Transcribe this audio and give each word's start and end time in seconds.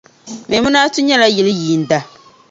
Memunatu 0.49 0.97
nyɛla 1.01 1.27
yili 1.35 1.53
yiinda. 1.61 1.99